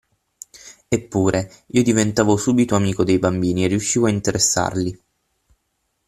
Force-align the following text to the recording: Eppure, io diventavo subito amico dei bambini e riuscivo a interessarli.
Eppure, 0.87 1.51
io 1.67 1.83
diventavo 1.83 2.35
subito 2.35 2.75
amico 2.75 3.03
dei 3.03 3.19
bambini 3.19 3.63
e 3.63 3.67
riuscivo 3.67 4.07
a 4.07 4.09
interessarli. 4.09 4.99